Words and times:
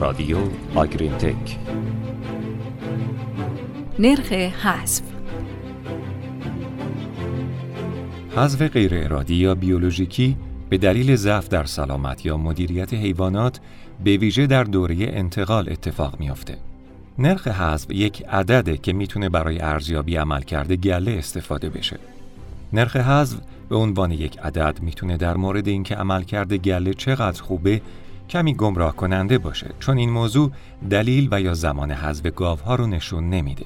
رادیو 0.00 0.38
آگرین 0.74 1.12
تک 1.12 1.58
نرخ 3.98 4.32
حذف 4.32 5.02
حذف 8.36 8.62
غیر 8.62 8.94
ارادی 8.94 9.34
یا 9.34 9.54
بیولوژیکی 9.54 10.36
به 10.68 10.78
دلیل 10.78 11.16
ضعف 11.16 11.48
در 11.48 11.64
سلامت 11.64 12.26
یا 12.26 12.36
مدیریت 12.36 12.94
حیوانات 12.94 13.60
به 14.04 14.16
ویژه 14.16 14.46
در 14.46 14.64
دوره 14.64 14.96
انتقال 15.00 15.68
اتفاق 15.68 16.20
میافته. 16.20 16.56
نرخ 17.18 17.48
حذف 17.48 17.90
یک 17.90 18.22
عدده 18.28 18.76
که 18.76 18.92
می‌تونه 18.92 19.28
برای 19.28 19.60
ارزیابی 19.60 20.16
عملکرد 20.16 20.72
گله 20.72 21.12
استفاده 21.12 21.70
بشه. 21.70 21.98
نرخ 22.72 22.96
حذف 22.96 23.38
به 23.68 23.76
عنوان 23.76 24.10
یک 24.10 24.38
عدد 24.38 24.78
می‌تونه 24.82 25.16
در 25.16 25.36
مورد 25.36 25.68
اینکه 25.68 25.94
عملکرد 25.94 26.52
گله 26.54 26.94
چقدر 26.94 27.42
خوبه 27.42 27.80
کمی 28.30 28.54
گمراه 28.54 28.96
کننده 28.96 29.38
باشه 29.38 29.70
چون 29.80 29.98
این 29.98 30.10
موضوع 30.10 30.50
دلیل 30.90 31.28
و 31.30 31.40
یا 31.40 31.54
زمان 31.54 31.90
حذف 31.90 32.26
گاوها 32.26 32.74
رو 32.74 32.86
نشون 32.86 33.30
نمیده. 33.30 33.64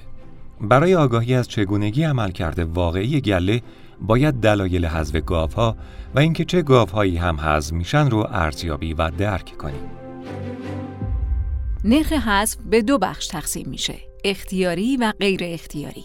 برای 0.61 0.95
آگاهی 0.95 1.35
از 1.35 1.49
چگونگی 1.49 2.05
عملکرد 2.05 2.59
واقعی 2.59 3.21
گله 3.21 3.63
باید 4.01 4.35
دلایل 4.35 4.87
حذف 4.87 5.17
گاوها 5.17 5.77
و 6.15 6.19
اینکه 6.19 6.45
چه 6.45 6.63
گاوهایی 6.63 7.17
هم 7.17 7.41
حذف 7.41 7.73
میشن 7.73 8.11
رو 8.11 8.27
ارزیابی 8.31 8.95
و 8.95 9.11
درک 9.11 9.57
کنیم. 9.59 9.91
نرخ 11.85 12.13
حذف 12.13 12.59
به 12.71 12.83
دو 12.83 12.99
بخش 12.99 13.27
تقسیم 13.27 13.69
میشه 13.69 13.95
اختیاری 14.25 14.97
و 14.97 15.13
غیر 15.21 15.41
اختیاری 15.43 16.05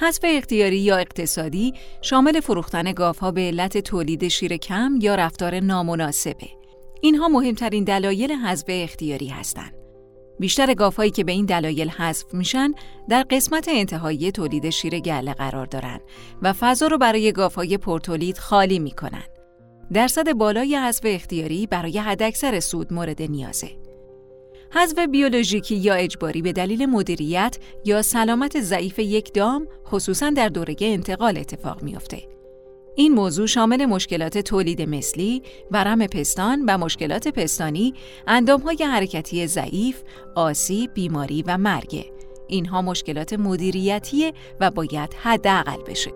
حذف 0.00 0.24
اختیاری 0.24 0.78
یا 0.78 0.96
اقتصادی 0.96 1.72
شامل 2.02 2.40
فروختن 2.40 2.92
گاوها 2.92 3.30
به 3.30 3.40
علت 3.40 3.78
تولید 3.78 4.28
شیر 4.28 4.56
کم 4.56 4.92
یا 5.00 5.14
رفتار 5.14 5.60
نامناسبه 5.60 6.48
اینها 7.04 7.28
مهمترین 7.28 7.84
دلایل 7.84 8.32
حذف 8.32 8.64
اختیاری 8.68 9.28
هستند. 9.28 9.74
بیشتر 10.38 10.74
گاوهایی 10.74 11.10
که 11.10 11.24
به 11.24 11.32
این 11.32 11.46
دلایل 11.46 11.88
حذف 11.88 12.34
میشن 12.34 12.72
در 13.08 13.22
قسمت 13.22 13.68
انتهایی 13.68 14.32
تولید 14.32 14.70
شیر 14.70 15.00
گله 15.00 15.34
قرار 15.34 15.66
دارن 15.66 16.00
و 16.42 16.52
فضا 16.52 16.86
رو 16.86 16.98
برای 16.98 17.32
گاوهای 17.32 17.78
پرتولید 17.78 18.38
خالی 18.38 18.78
می‌کنن 18.78 19.22
درصد 19.92 20.32
بالای 20.32 20.76
حذف 20.76 21.02
اختیاری 21.04 21.66
برای 21.66 21.98
حداکثر 21.98 22.60
سود 22.60 22.92
مورد 22.92 23.22
نیازه. 23.22 23.70
حذف 24.70 24.98
بیولوژیکی 24.98 25.76
یا 25.76 25.94
اجباری 25.94 26.42
به 26.42 26.52
دلیل 26.52 26.86
مدیریت 26.86 27.58
یا 27.84 28.02
سلامت 28.02 28.60
ضعیف 28.60 28.98
یک 28.98 29.34
دام 29.34 29.68
خصوصا 29.86 30.30
در 30.30 30.48
دوره 30.48 30.76
انتقال 30.80 31.38
اتفاق 31.38 31.82
میافته. 31.82 32.41
این 32.94 33.12
موضوع 33.14 33.46
شامل 33.46 33.86
مشکلات 33.86 34.38
تولید 34.38 34.82
مثلی، 34.82 35.42
ورم 35.70 36.06
پستان 36.06 36.64
و 36.68 36.78
مشکلات 36.78 37.28
پستانی، 37.28 37.94
اندامهای 38.26 38.84
حرکتی 38.84 39.46
ضعیف، 39.46 40.02
آسیب، 40.34 40.90
بیماری 40.94 41.42
و 41.46 41.58
مرگ. 41.58 42.12
اینها 42.48 42.82
مشکلات 42.82 43.32
مدیریتیه 43.32 44.32
و 44.60 44.70
باید 44.70 45.14
حداقل 45.22 45.82
بشه. 45.86 46.10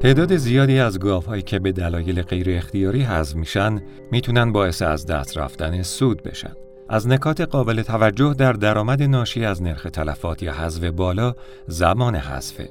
تعداد 0.00 0.36
زیادی 0.36 0.78
از 0.78 0.98
گاوهایی 0.98 1.42
که 1.42 1.58
به 1.58 1.72
دلایل 1.72 2.22
غیر 2.22 2.50
اختیاری 2.50 3.02
حذف 3.02 3.36
میشن 3.36 3.82
می‌تونن 4.12 4.52
باعث 4.52 4.82
از 4.82 5.06
دست 5.06 5.38
رفتن 5.38 5.82
سود 5.82 6.22
بشن. 6.22 6.52
از 6.92 7.08
نکات 7.08 7.40
قابل 7.40 7.82
توجه 7.82 8.34
در 8.38 8.52
درآمد 8.52 9.02
ناشی 9.02 9.44
از 9.44 9.62
نرخ 9.62 9.82
تلفات 9.92 10.42
یا 10.42 10.52
حذف 10.52 10.84
بالا 10.84 11.34
زمان 11.66 12.16
حذفه. 12.16 12.68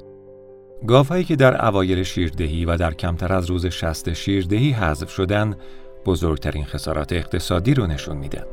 گاوهایی 0.88 1.24
که 1.24 1.36
در 1.36 1.66
اوایل 1.66 2.04
شیردهی 2.04 2.66
و 2.66 2.78
در 2.78 2.94
کمتر 2.94 3.34
از 3.34 3.50
روز 3.50 3.66
شست 3.66 4.14
شیردهی 4.14 4.72
حذف 4.72 5.10
شدن 5.10 5.56
بزرگترین 6.06 6.66
خسارات 6.66 7.14
اقتصادی 7.14 7.74
رو 7.74 7.88
نشون 7.88 8.18
میدن. 8.18 8.44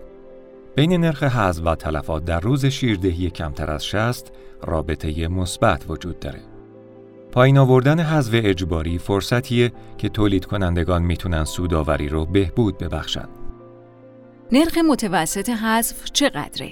بین 0.75 0.92
نرخ 0.92 1.23
حذف 1.23 1.67
و 1.67 1.75
تلفات 1.75 2.25
در 2.25 2.41
روز 2.41 2.67
شیردهی 2.67 3.30
کمتر 3.30 3.70
از 3.70 3.86
شست 3.86 4.33
رابطه 4.63 5.29
مثبت 5.29 5.85
وجود 5.89 6.20
داره. 6.20 6.40
پایین 7.33 7.58
آوردن 7.58 8.01
حذف 8.01 8.33
اجباری 8.35 8.98
فرصتیه 8.98 9.73
که 9.98 10.08
تولید 10.08 10.45
کنندگان 10.45 11.02
می‌تونن 11.02 11.45
سوداوری 11.45 12.08
رو 12.08 12.27
بهبود 12.27 12.79
ببخشن. 12.79 13.29
نرخ 14.52 14.79
متوسط 14.79 15.51
حذف 15.51 16.11
چقدره؟ 16.12 16.70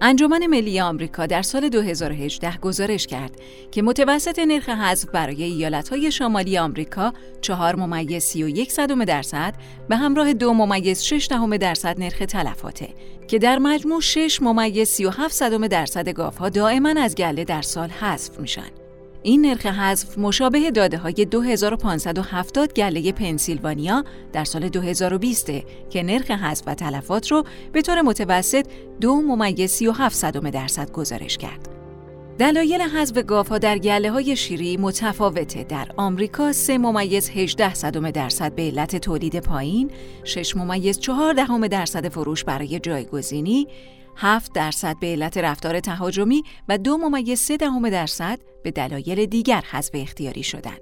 انجمن 0.00 0.46
ملی 0.46 0.80
آمریکا 0.80 1.26
در 1.26 1.42
سال 1.42 1.68
2018 1.68 2.58
گزارش 2.58 3.06
کرد 3.06 3.36
که 3.70 3.82
متوسط 3.82 4.38
نرخ 4.38 4.68
حذف 4.68 5.08
برای 5.08 5.42
ایالتهای 5.42 6.12
شمالی 6.12 6.58
آمریکا 6.58 7.12
4 7.40 7.76
ممیز 7.76 8.22
31 8.22 8.72
صدم 8.72 9.04
درصد 9.04 9.54
به 9.88 9.96
همراه 9.96 10.32
2 10.32 10.54
ممیز 10.54 11.02
6 11.02 11.28
دهم 11.30 11.56
درصد 11.56 12.00
نرخ 12.00 12.18
تلفاته 12.18 12.88
که 13.28 13.38
در 13.38 13.58
مجموع 13.58 14.00
6 14.00 14.42
ممیز 14.42 14.88
37 14.88 15.34
صدم 15.34 15.66
درصد 15.66 16.08
گاوها 16.08 16.48
دائما 16.48 16.94
از 16.98 17.14
گله 17.14 17.44
در 17.44 17.62
سال 17.62 17.88
حذف 17.88 18.40
میشن. 18.40 18.83
این 19.26 19.46
نرخ 19.46 19.66
حذف 19.66 20.18
مشابه 20.18 20.70
داده 20.70 20.98
های 20.98 21.12
2570 21.12 22.72
گله 22.72 23.12
پنسیلوانیا 23.12 24.04
در 24.32 24.44
سال 24.44 24.68
2020 24.68 25.46
که 25.90 26.02
نرخ 26.02 26.30
حذف 26.30 26.62
و 26.66 26.74
تلفات 26.74 27.32
رو 27.32 27.44
به 27.72 27.82
طور 27.82 28.02
متوسط 28.02 28.66
دو 29.00 29.14
ممیز 29.14 29.70
37 29.70 30.16
صدم 30.16 30.50
درصد 30.50 30.92
گزارش 30.92 31.38
کرد. 31.38 31.68
دلایل 32.38 32.80
حذف 32.80 33.18
گاوها 33.18 33.58
در 33.58 33.78
گله 33.78 34.10
های 34.10 34.36
شیری 34.36 34.76
متفاوته. 34.76 35.64
در 35.64 35.88
آمریکا 35.96 36.52
3 36.52 36.78
ممیز 36.78 37.30
18 37.30 37.74
صدم 37.74 38.10
درصد 38.10 38.54
به 38.54 38.62
علت 38.62 38.96
تولید 38.96 39.40
پایین، 39.40 39.90
6 40.24 40.56
ممیز 40.56 40.98
4 40.98 41.34
دهم 41.34 41.66
درصد 41.66 42.08
فروش 42.08 42.44
برای 42.44 42.80
جایگزینی، 42.80 43.68
7 44.16 44.52
درصد 44.52 44.96
به 45.00 45.06
علت 45.06 45.38
رفتار 45.38 45.80
تهاجمی 45.80 46.42
و 46.68 46.78
دو 46.78 46.96
ممیز 46.96 47.38
3 47.38 47.56
دهم 47.56 47.90
درصد 47.90 48.38
به 48.62 48.70
دلایل 48.70 49.26
دیگر 49.26 49.64
حذف 49.70 49.90
اختیاری 49.94 50.42
شدند. 50.42 50.80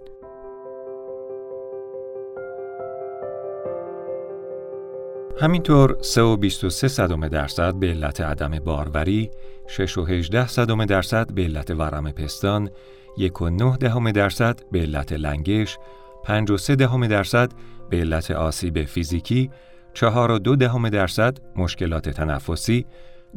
همینطور 5.40 5.96
3 6.02 6.22
و 6.22 6.36
23 6.36 6.88
صدم 6.88 7.28
درصد 7.28 7.74
به 7.74 7.86
علت 7.86 8.20
عدم 8.20 8.58
باروری، 8.58 9.30
6 9.66 9.98
و 9.98 10.04
18 10.04 10.46
صدم 10.46 10.84
درصد 10.84 11.32
به 11.34 11.42
علت 11.42 11.70
ورم 11.70 12.10
پستان، 12.12 12.70
1 13.16 13.42
و 13.42 13.50
9 13.50 13.76
دهم 13.76 14.10
درصد 14.10 14.60
به 14.72 14.78
علت 14.78 15.12
لنگش، 15.12 15.78
5 16.24 16.50
و 16.50 16.56
3 16.56 16.76
دهم 16.76 17.06
درصد 17.06 17.52
به 17.90 17.96
علت 17.96 18.30
آسیب 18.30 18.84
فیزیکی، 18.84 19.50
4 19.94 20.30
و 20.30 20.38
2 20.38 20.56
دهم 20.56 20.88
درصد 20.88 21.38
مشکلات 21.56 22.08
تنفسی، 22.08 22.86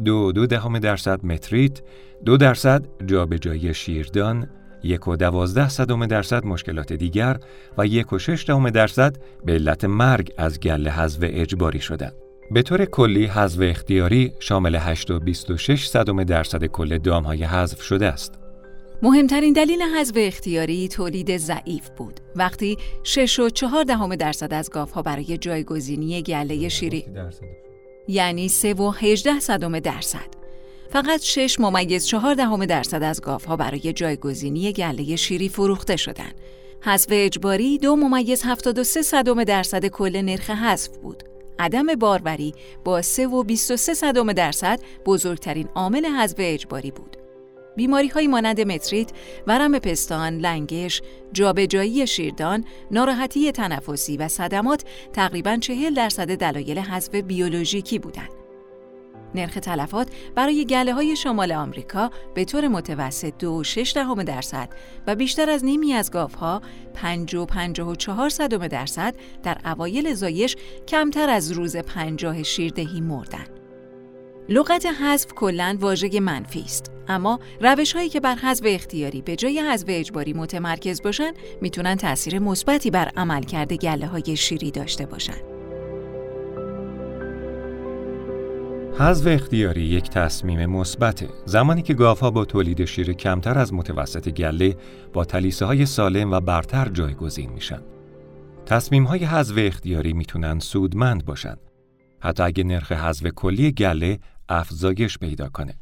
دو 0.06 0.32
دو 0.32 0.46
دهم 0.46 0.80
درصد 0.80 1.26
متریت، 1.26 1.82
دو 2.26 2.38
درصد 2.38 2.86
جابجایی 3.06 3.74
شیردان، 3.74 4.50
یک 4.84 5.08
و 5.08 5.16
دوازده 5.16 5.70
صدم 5.70 6.06
درصد 6.06 6.46
مشکلات 6.46 6.94
دیگر 6.94 7.38
و 7.78 7.86
یک 7.86 8.14
و 8.14 8.20
شش 8.20 8.46
دهم 8.48 8.70
درصد 8.70 9.18
به 9.46 9.54
علت 9.54 9.86
مرگ 9.86 10.34
از 10.38 10.60
گله 10.60 10.92
حذف 10.92 11.20
اجباری 11.22 11.80
شدند. 11.80 12.14
به 12.52 12.62
طور 12.62 12.86
کلی 12.86 13.26
حذف 13.26 13.60
اختیاری 13.62 14.32
شامل 14.40 14.76
8 14.76 15.12
و 15.12 15.20
26 15.20 15.88
صدم 15.88 16.24
درصد 16.24 16.66
کل 16.66 16.98
دامهای 16.98 17.44
حذف 17.44 17.82
شده 17.82 18.08
است. 18.08 18.40
مهمترین 19.02 19.54
دلیل 19.54 19.82
حذف 19.82 20.14
اختیاری 20.18 20.88
تولید 20.88 21.38
ضعیف 21.38 21.90
بود. 21.98 22.20
وقتی 22.36 22.78
6 23.04 23.40
و 23.40 23.50
4 23.50 23.84
دهم 23.84 24.16
درصد 24.16 24.54
از 24.54 24.70
گاوها 24.70 25.02
برای 25.02 25.38
جایگزینی 25.38 26.22
گله 26.22 26.70
شیری 26.70 27.06
یعنی 28.08 28.48
3 28.48 28.74
و 28.74 28.90
18 28.90 29.40
صدم 29.40 29.80
درصد. 29.80 30.36
فقط 30.90 31.22
6 31.22 31.60
ممیز 31.60 32.06
4 32.06 32.34
دهم 32.34 32.66
درصد 32.66 33.04
از 33.04 33.22
گاوها 33.22 33.56
برای 33.56 33.94
جایگزینی 33.94 34.74
گله 34.74 35.16
شیری 35.16 35.50
فروخته 35.50 35.96
شدند. 35.96 36.36
حذف 36.82 37.08
اجباری 37.12 37.78
دو 37.78 37.96
ممیز 37.96 38.42
73 38.46 39.02
صدم 39.02 39.44
درصد 39.44 39.86
کل 39.86 40.22
نرخ 40.22 40.50
حذف 40.50 40.98
بود. 40.98 41.24
عدم 41.60 41.96
باروری 41.96 42.54
با 42.84 43.02
3 43.02 43.28
و 43.28 43.44
23 43.44 43.94
صدم 43.94 44.34
درصد 44.34 44.80
بزرگترین 45.06 45.68
عامل 45.76 46.06
حذف 46.06 46.36
اجباری 46.40 46.92
بود. 46.92 47.25
بیماری 47.76 48.08
های 48.08 48.28
مانند 48.28 48.62
متریت، 48.62 49.12
ورم 49.48 49.80
پستان، 49.80 50.38
لنگش، 50.38 51.02
جابجایی 51.34 52.08
شیردان، 52.08 52.66
ناراحتی 52.92 53.52
تنفسی 53.52 54.18
و 54.18 54.28
صدمات 54.28 54.84
تقریبا 55.14 55.58
چهل 55.58 55.94
درصد 55.94 56.36
دلایل 56.36 56.80
حذف 56.80 57.16
بیولوژیکی 57.16 58.00
بودند. 58.00 58.46
نرخ 59.36 59.54
تلفات 59.54 60.08
برای 60.36 60.66
گله 60.66 60.94
های 60.94 61.16
شمال 61.16 61.52
آمریکا 61.52 62.10
به 62.34 62.46
طور 62.46 62.68
متوسط 62.68 63.34
دو 63.40 63.64
شش 63.64 63.92
دهم 63.96 64.24
درصد 64.24 64.70
و 65.08 65.16
بیشتر 65.16 65.50
از 65.50 65.66
نیمی 65.66 65.94
از 65.94 66.12
گاوها 66.12 66.62
پنج 66.94 67.36
و 67.36 67.46
پنجاه 67.46 67.90
و 67.90 67.96
چهار 67.96 68.30
صدم 68.30 68.68
درصد 68.68 69.16
در 69.44 69.58
اوایل 69.66 70.14
زایش 70.14 70.56
کمتر 70.88 71.30
از 71.30 71.52
روز 71.52 71.78
پنجاه 71.78 72.44
شیردهی 72.44 73.02
مردن. 73.02 73.55
لغت 74.50 74.86
حذف 74.86 75.34
کلا 75.34 75.78
واژه 75.80 76.20
منفی 76.20 76.62
است. 76.62 76.92
اما 77.08 77.40
روش 77.62 77.94
هایی 77.94 78.10
که 78.10 78.20
بر 78.20 78.36
حذف 78.36 78.64
اختیاری 78.66 79.22
به 79.22 79.36
جای 79.36 79.60
حذف 79.60 79.86
اجباری 79.88 80.34
متمرکز 80.34 81.02
باشن 81.02 81.32
می‌تونن 81.62 81.96
تاثیر 81.96 82.40
مثبتی 82.40 82.92
بر 82.92 83.12
عملکرد 83.18 83.74
گله 83.74 84.08
های 84.08 84.36
شیری 84.36 84.72
داشته 84.72 85.06
باشن. 85.06 85.38
حذف 89.00 89.28
اختیاری 89.28 89.82
یک 89.82 90.10
تصمیم 90.10 90.66
مثبته. 90.66 91.30
زمانی 91.46 91.82
که 91.82 91.94
گاوها 91.94 92.32
با 92.32 92.46
تولید 92.46 92.86
شیر 92.86 93.14
کمتر 93.14 93.60
از 93.60 93.74
متوسط 93.74 94.30
گله 94.30 94.76
با 95.14 95.26
تلیسه 95.26 95.66
های 95.66 95.86
سالم 95.86 96.32
و 96.32 96.40
برتر 96.40 96.90
جایگزین 96.90 97.50
میشن. 97.52 97.82
تصمیم 98.66 99.04
های 99.04 99.24
حذف 99.24 99.56
اختیاری 99.58 100.14
می‌تونن 100.14 100.60
سودمند 100.60 101.26
باشن. 101.26 101.56
حتی 102.20 102.44
اگه 102.44 102.64
نرخ 102.64 102.92
حذف 102.92 103.28
کلی 103.28 103.72
گله 103.72 104.20
افزایش 104.50 105.18
پیدا 105.18 105.50
کنه 105.50 105.74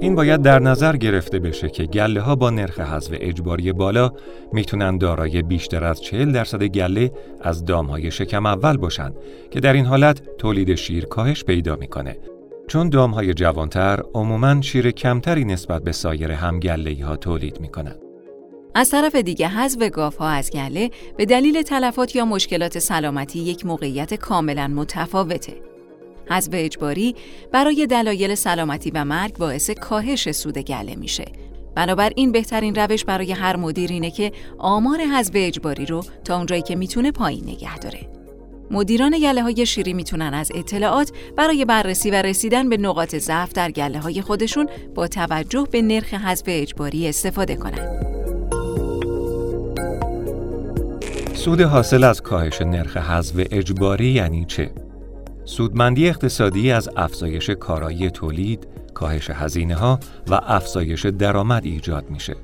این 0.00 0.14
باید 0.14 0.42
در 0.42 0.58
نظر 0.58 0.96
گرفته 0.96 1.38
بشه 1.38 1.68
که 1.68 1.84
گله 1.84 2.20
ها 2.20 2.36
با 2.36 2.50
نرخ 2.50 2.80
حذف 2.80 3.14
اجباری 3.20 3.72
بالا 3.72 4.12
می‌تونن 4.52 4.98
دارای 4.98 5.42
بیشتر 5.42 5.84
از 5.84 6.00
40 6.00 6.32
درصد 6.32 6.62
گله 6.62 7.12
از 7.40 7.64
دام 7.64 7.86
های 7.86 8.10
شکم 8.10 8.46
اول 8.46 8.76
باشن 8.76 9.12
که 9.50 9.60
در 9.60 9.72
این 9.72 9.86
حالت 9.86 10.36
تولید 10.38 10.74
شیر 10.74 11.04
کاهش 11.06 11.44
پیدا 11.44 11.76
می‌کنه 11.76 12.18
چون 12.68 12.88
دام 12.88 13.10
های 13.10 13.34
جوانتر 13.34 14.02
عموماً 14.14 14.62
شیر 14.62 14.90
کمتری 14.90 15.44
نسبت 15.44 15.82
به 15.82 15.92
سایر 15.92 16.32
هم 16.32 16.60
گله 16.60 17.04
ها 17.04 17.16
تولید 17.16 17.60
می‌کنن. 17.60 18.07
از 18.74 18.90
طرف 18.90 19.14
دیگه 19.14 19.48
حذف 19.48 19.90
گاف 19.90 20.16
ها 20.16 20.28
از 20.28 20.50
گله 20.50 20.90
به 21.16 21.24
دلیل 21.24 21.62
تلفات 21.62 22.16
یا 22.16 22.24
مشکلات 22.24 22.78
سلامتی 22.78 23.38
یک 23.38 23.66
موقعیت 23.66 24.14
کاملا 24.14 24.68
متفاوته. 24.68 25.54
حذف 26.30 26.50
اجباری 26.52 27.14
برای 27.52 27.86
دلایل 27.86 28.34
سلامتی 28.34 28.90
و 28.90 29.04
مرگ 29.04 29.38
باعث 29.38 29.70
کاهش 29.70 30.30
سود 30.30 30.58
گله 30.58 30.94
میشه. 30.94 31.24
بنابراین 31.74 32.32
بهترین 32.32 32.74
روش 32.74 33.04
برای 33.04 33.32
هر 33.32 33.56
مدیر 33.56 33.90
اینه 33.90 34.10
که 34.10 34.32
آمار 34.58 35.00
حذف 35.00 35.32
اجباری 35.34 35.86
رو 35.86 36.04
تا 36.24 36.36
اونجایی 36.36 36.62
که 36.62 36.76
می‌تونه 36.76 37.12
پایین 37.12 37.44
نگه 37.44 37.78
داره. 37.78 38.00
مدیران 38.70 39.18
گله 39.18 39.42
های 39.42 39.66
شیری 39.66 39.92
می‌تونن 39.92 40.34
از 40.34 40.52
اطلاعات 40.54 41.12
برای 41.36 41.64
بررسی 41.64 42.10
و 42.10 42.14
رسیدن 42.14 42.68
به 42.68 42.76
نقاط 42.76 43.16
ضعف 43.16 43.52
در 43.52 43.70
گله 43.70 43.98
های 43.98 44.22
خودشون 44.22 44.68
با 44.94 45.08
توجه 45.08 45.68
به 45.70 45.82
نرخ 45.82 46.14
حذف 46.14 46.44
اجباری 46.46 47.08
استفاده 47.08 47.56
کنند. 47.56 48.17
سود 51.48 51.60
حاصل 51.60 52.04
از 52.04 52.22
کاهش 52.22 52.62
نرخ 52.62 52.96
حذف 52.96 53.46
اجباری 53.50 54.06
یعنی 54.06 54.44
چه؟ 54.44 54.70
سودمندی 55.44 56.08
اقتصادی 56.08 56.72
از 56.72 56.88
افزایش 56.96 57.50
کارایی 57.50 58.10
تولید، 58.10 58.68
کاهش 58.94 59.30
هزینه 59.30 59.74
ها 59.74 59.98
و 60.30 60.40
افزایش 60.42 61.06
درآمد 61.06 61.64
ایجاد 61.64 62.10
میشه. 62.10 62.36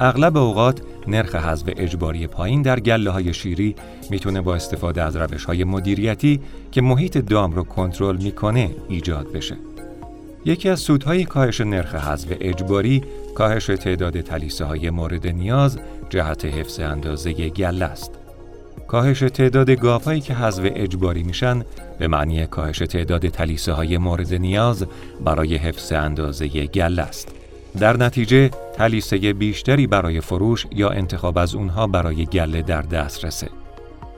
اغلب 0.00 0.36
اوقات 0.36 0.80
نرخ 1.08 1.34
حذف 1.34 1.64
اجباری 1.76 2.26
پایین 2.26 2.62
در 2.62 2.80
گله 2.80 3.10
های 3.10 3.34
شیری 3.34 3.74
می‌تونه 4.10 4.40
با 4.40 4.54
استفاده 4.54 5.02
از 5.02 5.16
روش 5.16 5.44
های 5.44 5.64
مدیریتی 5.64 6.40
که 6.72 6.82
محیط 6.82 7.18
دام 7.18 7.52
رو 7.52 7.62
کنترل 7.62 8.16
می‌کنه 8.16 8.70
ایجاد 8.88 9.32
بشه. 9.32 9.56
یکی 10.44 10.68
از 10.68 10.80
سودهای 10.80 11.24
کاهش 11.24 11.60
نرخ 11.60 11.94
حذف 11.94 12.28
اجباری 12.40 13.02
کاهش 13.34 13.66
تعداد 13.66 14.20
تلیسه 14.20 14.64
های 14.64 14.90
مورد 14.90 15.26
نیاز 15.26 15.78
جهت 16.10 16.44
حفظ 16.44 16.80
اندازه 16.80 17.32
گله 17.32 17.84
است. 17.84 18.19
کاهش 18.88 19.20
تعداد 19.20 19.70
گاوهایی 19.70 20.20
که 20.20 20.34
حذف 20.34 20.62
اجباری 20.64 21.22
میشن 21.22 21.64
به 21.98 22.08
معنی 22.08 22.46
کاهش 22.46 22.78
تعداد 22.78 23.28
تلیسه 23.28 23.72
های 23.72 23.98
مورد 23.98 24.34
نیاز 24.34 24.86
برای 25.24 25.56
حفظ 25.56 25.92
اندازه 25.92 26.48
گله 26.48 27.02
است. 27.02 27.34
در 27.78 27.96
نتیجه 27.96 28.50
تلیسه 28.74 29.32
بیشتری 29.32 29.86
برای 29.86 30.20
فروش 30.20 30.66
یا 30.72 30.90
انتخاب 30.90 31.38
از 31.38 31.54
اونها 31.54 31.86
برای 31.86 32.26
گله 32.26 32.62
در 32.62 32.82
دسترسه. 32.82 33.48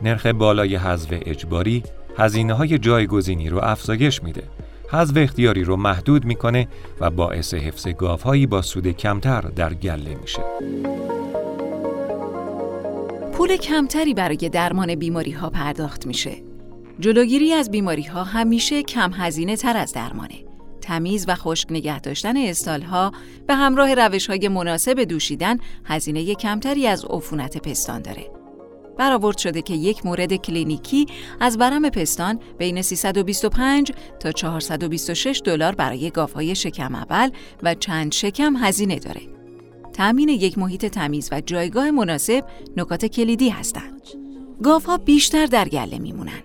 نرخ 0.03 0.27
بالای 0.27 0.77
حذف 0.77 1.09
اجباری 1.11 1.83
هزینه 2.19 2.55
های 2.55 2.79
جایگزینی 2.79 3.49
رو 3.49 3.59
افزایش 3.63 4.23
میده. 4.23 4.43
حذف 4.89 5.17
اختیاری 5.17 5.65
رو 5.65 5.77
محدود 5.77 6.25
می‌کنه 6.25 6.69
و 7.01 7.11
باعث 7.11 7.55
حفظ 7.55 7.89
گاوهایی 7.89 8.47
با 8.47 8.63
سود 8.63 8.89
کمتر 8.89 9.41
در 9.41 9.75
گله 9.75 10.15
میشه. 10.23 10.43
پول 13.43 13.57
کمتری 13.57 14.15
برای 14.15 14.37
درمان 14.37 14.95
بیماری 14.95 15.31
ها 15.31 15.51
پرداخت 15.51 16.07
میشه. 16.07 16.43
جلوگیری 17.01 17.53
از 17.53 17.71
بیماری 17.71 18.03
ها 18.03 18.25
همیشه 18.25 18.83
کم 18.83 19.13
هزینه 19.15 19.57
تر 19.57 19.77
از 19.77 19.93
درمانه. 19.93 20.45
تمیز 20.81 21.25
و 21.29 21.35
خشک 21.35 21.73
نگه 21.73 22.01
داشتن 22.01 22.37
استال 22.37 22.83
ها 22.83 23.13
به 23.47 23.55
همراه 23.55 23.95
روش 23.95 24.27
های 24.27 24.49
مناسب 24.49 25.01
دوشیدن 25.01 25.57
هزینه 25.85 26.35
کمتری 26.35 26.87
از 26.87 27.05
عفونت 27.05 27.59
پستان 27.59 28.03
داره. 28.03 28.31
برآورد 28.99 29.39
شده 29.39 29.63
که 29.63 29.75
یک 29.75 30.07
مورد 30.07 30.35
کلینیکی 30.35 31.07
از 31.41 31.57
ورم 31.61 31.91
پستان 31.91 32.41
بین 32.59 32.83
325 32.83 33.93
تا 34.21 34.33
426 34.33 35.43
دلار 35.45 35.75
برای 35.75 36.11
گاوهای 36.11 36.55
شکم 36.55 36.95
اول 36.95 37.31
و 37.63 37.75
چند 37.75 38.13
شکم 38.13 38.57
هزینه 38.57 38.99
داره. 38.99 39.42
تأمین 39.93 40.29
یک 40.29 40.59
محیط 40.59 40.87
تمیز 40.87 41.29
و 41.33 41.41
جایگاه 41.41 41.91
مناسب 41.91 42.45
نکات 42.77 43.07
کلیدی 43.07 43.49
هستند. 43.49 44.03
گاوها 44.63 44.97
بیشتر 44.97 45.47
در 45.47 45.69
گله 45.69 45.99
میمونن. 45.99 46.43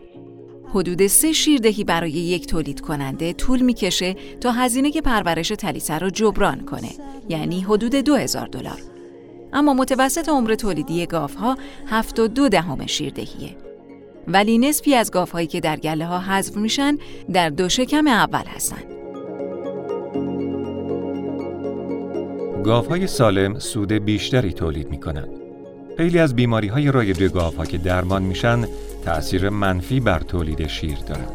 حدود 0.73 1.07
سه 1.07 1.33
شیردهی 1.33 1.83
برای 1.83 2.11
یک 2.11 2.47
تولید 2.47 2.81
کننده 2.81 3.33
طول 3.33 3.61
می‌کشه 3.61 4.15
تا 4.41 4.51
هزینه 4.51 4.91
پرورش 4.91 5.47
تلیسه 5.47 5.97
رو 5.97 6.09
جبران 6.09 6.65
کنه 6.65 6.89
یعنی 7.29 7.61
حدود 7.61 7.95
2000 7.95 8.47
دلار. 8.47 8.81
اما 9.53 9.73
متوسط 9.73 10.29
عمر 10.29 10.55
تولیدی 10.55 11.05
گاوها 11.05 11.57
72 11.87 12.49
دهم 12.49 12.85
شیردهیه. 12.85 13.55
ولی 14.27 14.57
نصفی 14.57 14.95
از 14.95 15.11
گاوهایی 15.11 15.47
که 15.47 15.59
در 15.59 15.77
گله 15.77 16.05
ها 16.05 16.19
حذف 16.19 16.57
میشن 16.57 16.97
در 17.33 17.49
دو 17.49 17.69
شکم 17.69 18.07
اول 18.07 18.43
هستند. 18.55 18.96
گاوهای 22.67 23.07
سالم 23.07 23.59
سود 23.59 23.91
بیشتری 23.91 24.53
تولید 24.53 24.89
می 24.89 24.99
کنند. 24.99 25.29
خیلی 25.97 26.19
از 26.19 26.35
بیماری 26.35 26.67
های 26.67 26.91
رایج 26.91 27.23
گاوها 27.23 27.65
که 27.65 27.77
درمان 27.77 28.23
میشن 28.23 28.67
تأثیر 29.05 29.49
منفی 29.49 29.99
بر 29.99 30.19
تولید 30.19 30.67
شیر 30.67 30.97
دارند. 31.07 31.31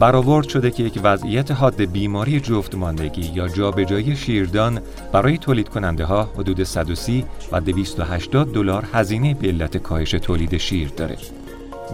برآورد 0.00 0.48
شده 0.48 0.70
که 0.70 0.82
یک 0.82 1.00
وضعیت 1.02 1.50
حاد 1.50 1.82
بیماری 1.82 2.40
جفتماندگی 2.40 3.30
یا 3.34 3.48
جابجایی 3.48 4.16
شیردان 4.16 4.80
برای 5.12 5.38
تولید 5.38 5.68
کننده 5.68 6.04
ها 6.04 6.22
حدود 6.22 6.62
130 6.62 7.24
و 7.52 7.60
280 7.60 8.52
دلار 8.52 8.84
هزینه 8.92 9.34
به 9.34 9.48
علت 9.48 9.76
کاهش 9.76 10.10
تولید 10.10 10.56
شیر 10.56 10.88
داره. 10.96 11.16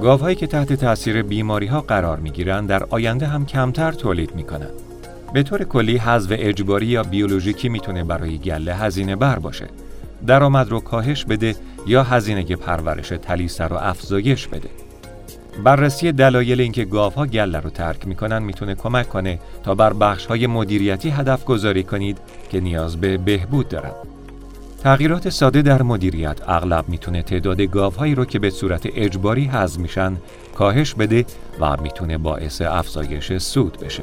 گاوهایی 0.02 0.36
که 0.36 0.46
تحت 0.46 0.72
تاثیر 0.72 1.22
بیماری 1.22 1.66
ها 1.66 1.80
قرار 1.80 2.18
می 2.18 2.30
گیرند 2.30 2.68
در 2.68 2.84
آینده 2.84 3.26
هم 3.26 3.46
کمتر 3.46 3.92
تولید 3.92 4.34
می 4.34 4.44
کنند. 4.44 4.85
به 5.32 5.42
طور 5.42 5.64
کلی 5.64 5.96
حذف 5.96 6.28
اجباری 6.32 6.86
یا 6.86 7.02
بیولوژیکی 7.02 7.68
می‌تونه 7.68 8.04
برای 8.04 8.38
گله 8.38 8.74
هزینه 8.74 9.16
بر 9.16 9.38
باشه. 9.38 9.66
درآمد 10.26 10.68
رو 10.68 10.80
کاهش 10.80 11.24
بده 11.24 11.56
یا 11.86 12.02
هزینه 12.02 12.56
پرورش 12.56 13.08
تلیسه 13.08 13.64
رو 13.64 13.76
افزایش 13.76 14.46
بده. 14.46 14.68
بررسی 15.64 16.12
دلایل 16.12 16.60
اینکه 16.60 16.84
گاوها 16.84 17.26
گله 17.26 17.60
رو 17.60 17.70
ترک 17.70 18.06
می‌کنن 18.06 18.42
می‌تونه 18.42 18.74
کمک 18.74 19.08
کنه 19.08 19.38
تا 19.62 19.74
بر 19.74 19.92
بخش 19.92 20.26
های 20.26 20.46
مدیریتی 20.46 21.10
هدف 21.10 21.44
گذاری 21.44 21.82
کنید 21.82 22.18
که 22.50 22.60
نیاز 22.60 22.96
به 22.96 23.18
بهبود 23.18 23.68
دارن. 23.68 23.92
تغییرات 24.82 25.28
ساده 25.28 25.62
در 25.62 25.82
مدیریت 25.82 26.48
اغلب 26.48 26.88
می‌تونه 26.88 27.22
تعداد 27.22 27.60
گاوهایی 27.60 28.14
رو 28.14 28.24
که 28.24 28.38
به 28.38 28.50
صورت 28.50 28.88
اجباری 28.94 29.44
حذف 29.44 29.78
میشن 29.78 30.16
کاهش 30.54 30.94
بده 30.94 31.24
و 31.60 31.76
می‌تونه 31.82 32.18
باعث 32.18 32.62
افزایش 32.62 33.36
سود 33.38 33.78
بشه. 33.80 34.02